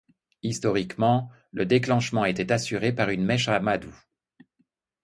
Historiquement, 0.41 1.29
le 1.51 1.67
déclenchement 1.67 2.25
était 2.25 2.51
assuré 2.51 2.91
par 2.91 3.09
une 3.11 3.23
mèche 3.23 3.47
à 3.49 3.57
amadou. 3.57 3.95